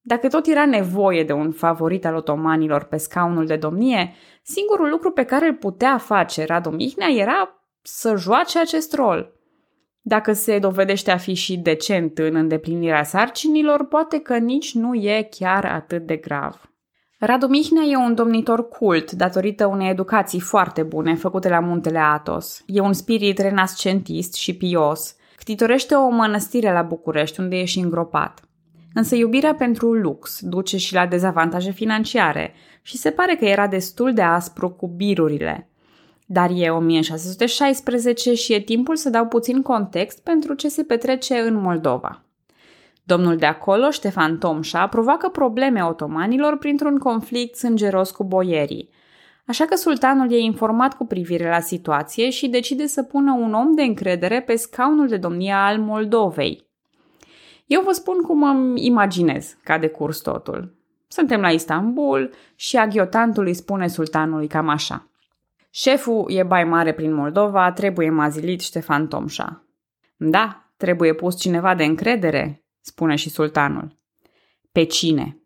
Dacă 0.00 0.28
tot 0.28 0.46
era 0.46 0.66
nevoie 0.66 1.24
de 1.24 1.32
un 1.32 1.52
favorit 1.52 2.06
al 2.06 2.14
otomanilor 2.14 2.84
pe 2.84 2.96
scaunul 2.96 3.46
de 3.46 3.56
domnie, 3.56 4.14
singurul 4.42 4.88
lucru 4.88 5.10
pe 5.10 5.24
care 5.24 5.46
îl 5.46 5.54
putea 5.54 5.98
face 5.98 6.44
Radu 6.44 6.70
Mihnea 6.70 7.08
era 7.08 7.66
să 7.82 8.14
joace 8.16 8.58
acest 8.58 8.94
rol. 8.94 9.35
Dacă 10.08 10.32
se 10.32 10.58
dovedește 10.58 11.10
a 11.10 11.16
fi 11.16 11.34
și 11.34 11.56
decent 11.56 12.18
în 12.18 12.34
îndeplinirea 12.34 13.02
sarcinilor, 13.02 13.86
poate 13.86 14.18
că 14.18 14.36
nici 14.36 14.74
nu 14.74 14.94
e 14.94 15.28
chiar 15.30 15.64
atât 15.64 16.06
de 16.06 16.16
grav. 16.16 16.70
Radu 17.18 17.46
Mihnea 17.46 17.82
e 17.82 17.96
un 17.96 18.14
domnitor 18.14 18.68
cult 18.68 19.12
datorită 19.12 19.66
unei 19.66 19.90
educații 19.90 20.40
foarte 20.40 20.82
bune 20.82 21.14
făcute 21.14 21.48
la 21.48 21.60
muntele 21.60 21.98
Atos. 21.98 22.62
E 22.66 22.80
un 22.80 22.92
spirit 22.92 23.38
renascentist 23.38 24.34
și 24.34 24.56
pios. 24.56 25.16
Ctitorește 25.36 25.94
o 25.94 26.08
mănăstire 26.08 26.72
la 26.72 26.82
București 26.82 27.40
unde 27.40 27.56
e 27.56 27.64
și 27.64 27.78
îngropat. 27.78 28.40
Însă 28.94 29.14
iubirea 29.14 29.54
pentru 29.54 29.92
lux 29.92 30.40
duce 30.40 30.76
și 30.76 30.94
la 30.94 31.06
dezavantaje 31.06 31.70
financiare 31.70 32.54
și 32.82 32.96
se 32.96 33.10
pare 33.10 33.36
că 33.36 33.44
era 33.44 33.66
destul 33.66 34.12
de 34.12 34.22
aspru 34.22 34.70
cu 34.70 34.86
birurile. 34.86 35.70
Dar 36.26 36.50
e 36.54 36.70
1616 36.70 38.34
și 38.34 38.52
e 38.52 38.60
timpul 38.60 38.96
să 38.96 39.10
dau 39.10 39.26
puțin 39.26 39.62
context 39.62 40.22
pentru 40.22 40.54
ce 40.54 40.68
se 40.68 40.82
petrece 40.82 41.38
în 41.38 41.54
Moldova. 41.54 42.20
Domnul 43.04 43.36
de 43.36 43.46
acolo, 43.46 43.90
Ștefan 43.90 44.38
Tomșa, 44.38 44.86
provoacă 44.86 45.28
probleme 45.28 45.84
otomanilor 45.84 46.58
printr-un 46.58 46.98
conflict 46.98 47.56
sângeros 47.56 48.10
cu 48.10 48.24
boierii. 48.24 48.88
Așa 49.46 49.64
că 49.64 49.76
sultanul 49.76 50.32
e 50.32 50.38
informat 50.38 50.96
cu 50.96 51.06
privire 51.06 51.48
la 51.48 51.60
situație 51.60 52.30
și 52.30 52.48
decide 52.48 52.86
să 52.86 53.02
pună 53.02 53.32
un 53.32 53.54
om 53.54 53.74
de 53.74 53.82
încredere 53.82 54.40
pe 54.40 54.56
scaunul 54.56 55.08
de 55.08 55.16
domnie 55.16 55.52
al 55.52 55.78
Moldovei. 55.78 56.66
Eu 57.66 57.82
vă 57.82 57.92
spun 57.92 58.22
cum 58.22 58.42
îmi 58.42 58.86
imaginez 58.86 59.56
ca 59.62 59.78
de 59.78 59.88
curs 59.88 60.18
totul. 60.18 60.74
Suntem 61.08 61.40
la 61.40 61.50
Istanbul 61.50 62.30
și 62.54 62.76
aghiotantul 62.76 63.46
îi 63.46 63.54
spune 63.54 63.88
sultanului 63.88 64.46
cam 64.46 64.68
așa. 64.68 65.08
Șeful 65.78 66.30
e 66.30 66.42
bai 66.42 66.64
mare 66.64 66.94
prin 66.94 67.12
Moldova, 67.12 67.72
trebuie 67.72 68.10
mazilit 68.10 68.60
Ștefan 68.60 69.08
Tomșa. 69.08 69.64
Da, 70.16 70.72
trebuie 70.76 71.14
pus 71.14 71.38
cineva 71.38 71.74
de 71.74 71.84
încredere, 71.84 72.64
spune 72.80 73.16
și 73.16 73.30
sultanul. 73.30 73.98
Pe 74.72 74.84
cine? 74.84 75.40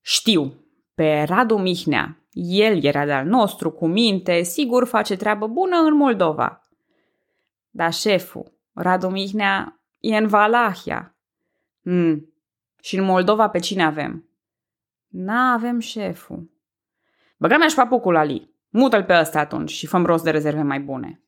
Știu, 0.00 0.54
pe 0.94 1.22
Radu 1.22 1.56
Mihnea. 1.56 2.26
El 2.32 2.84
era 2.84 3.04
de-al 3.04 3.26
nostru, 3.26 3.70
cu 3.70 3.86
minte, 3.86 4.42
sigur 4.42 4.86
face 4.86 5.16
treabă 5.16 5.46
bună 5.46 5.76
în 5.76 5.96
Moldova. 5.96 6.68
Dar 7.70 7.92
șeful, 7.92 8.52
Radu 8.72 9.08
Mihnea, 9.08 9.80
e 9.98 10.16
în 10.16 10.26
Valahia. 10.26 11.16
Mm. 11.80 12.34
Și 12.80 12.96
în 12.96 13.04
Moldova 13.04 13.48
pe 13.48 13.58
cine 13.58 13.84
avem? 13.84 14.28
N-avem 15.08 15.78
șeful. 15.78 16.50
Băga 17.36 17.56
mea 17.56 17.68
și 17.68 17.74
papucul 17.74 18.16
Ali. 18.16 18.53
Mută-l 18.76 19.04
pe 19.04 19.18
ăsta 19.20 19.38
atunci 19.38 19.70
și 19.70 19.86
făm 19.86 20.04
rost 20.04 20.24
de 20.24 20.30
rezerve 20.30 20.62
mai 20.62 20.80
bune. 20.80 21.22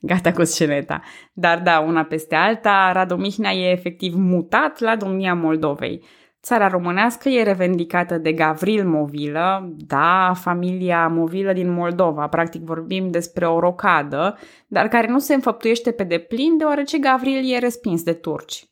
Gata 0.00 0.32
cu 0.32 0.44
sceneta. 0.44 1.00
Dar 1.32 1.60
da, 1.60 1.78
una 1.78 2.02
peste 2.02 2.34
alta, 2.34 2.92
Radu 2.92 3.16
Mihnea 3.16 3.52
e 3.52 3.70
efectiv 3.70 4.14
mutat 4.14 4.78
la 4.78 4.96
domnia 4.96 5.34
Moldovei. 5.34 6.04
Țara 6.42 6.68
românească 6.68 7.28
e 7.28 7.42
revendicată 7.42 8.18
de 8.18 8.32
Gavril 8.32 8.88
Movilă, 8.88 9.74
da, 9.76 10.32
familia 10.34 11.08
Movilă 11.08 11.52
din 11.52 11.72
Moldova, 11.72 12.26
practic 12.26 12.62
vorbim 12.62 13.10
despre 13.10 13.46
o 13.46 13.60
rocadă, 13.60 14.38
dar 14.66 14.88
care 14.88 15.06
nu 15.06 15.18
se 15.18 15.34
înfăptuiește 15.34 15.90
pe 15.90 16.04
deplin 16.04 16.56
deoarece 16.56 16.98
Gavril 16.98 17.54
e 17.54 17.58
respins 17.58 18.02
de 18.02 18.12
turci. 18.12 18.64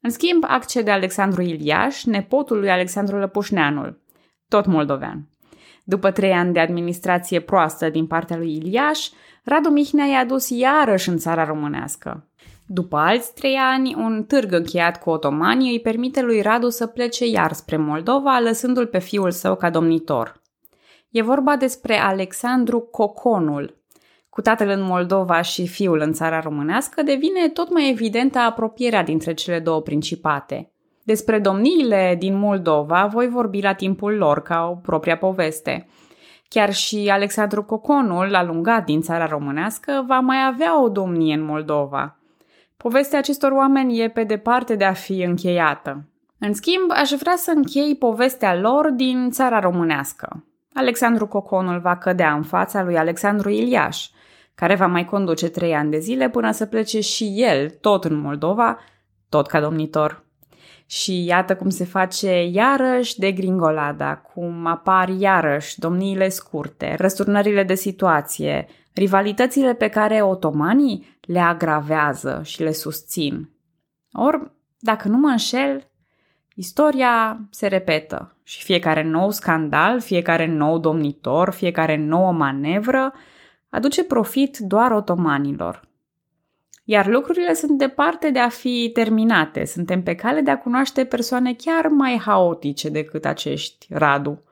În 0.00 0.10
schimb, 0.10 0.44
accede 0.46 0.90
Alexandru 0.90 1.42
Iliaș, 1.42 2.04
nepotul 2.04 2.58
lui 2.58 2.70
Alexandru 2.70 3.16
Lăpușneanul, 3.16 4.02
tot 4.48 4.66
moldovean. 4.66 5.28
După 5.84 6.10
trei 6.10 6.32
ani 6.32 6.52
de 6.52 6.60
administrație 6.60 7.40
proastă 7.40 7.88
din 7.88 8.06
partea 8.06 8.36
lui 8.36 8.56
Iliaș, 8.56 9.08
Radu 9.44 9.68
Mihnea 9.68 10.06
i-a 10.06 10.24
dus 10.24 10.48
iarăși 10.48 11.08
în 11.08 11.18
țara 11.18 11.44
românească. 11.44 12.24
După 12.66 12.96
alți 12.96 13.34
trei 13.34 13.54
ani, 13.54 13.94
un 13.94 14.24
târg 14.24 14.52
încheiat 14.52 15.02
cu 15.02 15.10
otomanii 15.10 15.70
îi 15.70 15.80
permite 15.80 16.22
lui 16.22 16.40
Radu 16.40 16.68
să 16.68 16.86
plece 16.86 17.26
iar 17.26 17.52
spre 17.52 17.76
Moldova, 17.76 18.38
lăsându-l 18.38 18.86
pe 18.86 18.98
fiul 18.98 19.30
său 19.30 19.56
ca 19.56 19.70
domnitor. 19.70 20.40
E 21.10 21.22
vorba 21.22 21.56
despre 21.56 21.94
Alexandru 21.94 22.80
Coconul. 22.80 23.78
Cu 24.28 24.40
tatăl 24.40 24.68
în 24.68 24.82
Moldova 24.82 25.40
și 25.40 25.66
fiul 25.66 26.00
în 26.00 26.12
țara 26.12 26.40
românească 26.40 27.02
devine 27.02 27.48
tot 27.48 27.72
mai 27.72 27.90
evidentă 27.90 28.38
apropierea 28.38 29.02
dintre 29.02 29.34
cele 29.34 29.58
două 29.58 29.80
principate. 29.80 30.72
Despre 31.10 31.38
domniile 31.38 32.16
din 32.18 32.38
Moldova 32.38 33.06
voi 33.06 33.28
vorbi 33.28 33.60
la 33.60 33.72
timpul 33.72 34.16
lor 34.16 34.42
ca 34.42 34.68
o 34.70 34.74
propria 34.74 35.16
poveste. 35.16 35.88
Chiar 36.48 36.72
și 36.72 37.08
Alexandru 37.12 37.64
Coconul, 37.64 38.34
alungat 38.34 38.84
din 38.84 39.00
țara 39.00 39.26
românească, 39.26 40.04
va 40.06 40.20
mai 40.20 40.36
avea 40.46 40.82
o 40.82 40.88
domnie 40.88 41.34
în 41.34 41.44
Moldova– 41.44 42.14
Povestea 42.82 43.18
acestor 43.18 43.52
oameni 43.52 44.00
e 44.00 44.08
pe 44.08 44.24
departe 44.24 44.74
de 44.74 44.84
a 44.84 44.92
fi 44.92 45.22
încheiată. 45.22 46.04
În 46.38 46.54
schimb, 46.54 46.90
aș 46.90 47.10
vrea 47.10 47.36
să 47.36 47.52
închei 47.54 47.96
povestea 47.96 48.54
lor 48.54 48.90
din 48.90 49.30
țara 49.30 49.60
românească. 49.60 50.44
Alexandru 50.72 51.26
Coconul 51.26 51.80
va 51.80 51.96
cădea 51.96 52.32
în 52.32 52.42
fața 52.42 52.82
lui 52.82 52.96
Alexandru 52.96 53.48
Iliaș, 53.48 54.08
care 54.54 54.74
va 54.74 54.86
mai 54.86 55.04
conduce 55.04 55.48
trei 55.48 55.74
ani 55.74 55.90
de 55.90 55.98
zile 55.98 56.28
până 56.28 56.50
să 56.50 56.66
plece 56.66 57.00
și 57.00 57.34
el, 57.36 57.70
tot 57.70 58.04
în 58.04 58.20
Moldova, 58.20 58.78
tot 59.28 59.46
ca 59.46 59.60
domnitor. 59.60 60.24
Și 60.90 61.24
iată 61.24 61.56
cum 61.56 61.68
se 61.68 61.84
face 61.84 62.44
iarăși 62.44 63.18
de 63.18 63.32
gringolada, 63.32 64.16
cum 64.16 64.66
apar 64.66 65.08
iarăși 65.08 65.78
domniile 65.78 66.28
scurte, 66.28 66.94
răsturnările 66.98 67.62
de 67.62 67.74
situație, 67.74 68.66
rivalitățile 68.94 69.74
pe 69.74 69.88
care 69.88 70.22
otomanii 70.22 71.18
le 71.20 71.38
agravează 71.38 72.40
și 72.44 72.62
le 72.62 72.72
susțin. 72.72 73.50
Or, 74.12 74.52
dacă 74.78 75.08
nu 75.08 75.16
mă 75.16 75.28
înșel, 75.28 75.90
istoria 76.54 77.40
se 77.50 77.66
repetă 77.66 78.36
și 78.42 78.64
fiecare 78.64 79.02
nou 79.02 79.30
scandal, 79.30 80.00
fiecare 80.00 80.46
nou 80.46 80.78
domnitor, 80.78 81.50
fiecare 81.50 81.96
nouă 81.96 82.32
manevră 82.32 83.12
aduce 83.68 84.04
profit 84.04 84.58
doar 84.58 84.90
otomanilor. 84.90 85.88
Iar 86.92 87.06
lucrurile 87.06 87.54
sunt 87.54 87.78
departe 87.78 88.30
de 88.30 88.38
a 88.38 88.48
fi 88.48 88.90
terminate. 88.92 89.64
Suntem 89.64 90.02
pe 90.02 90.14
cale 90.14 90.40
de 90.40 90.50
a 90.50 90.58
cunoaște 90.58 91.04
persoane 91.04 91.54
chiar 91.54 91.86
mai 91.86 92.20
haotice 92.24 92.88
decât 92.88 93.24
acești 93.24 93.86
Radu. 93.90 94.42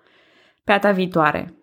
Pe 0.64 0.72
ata 0.72 0.90
viitoare! 0.90 1.57